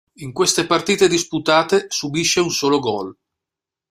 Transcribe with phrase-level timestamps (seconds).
[0.15, 3.15] In queste partite disputate subisce un solo gol.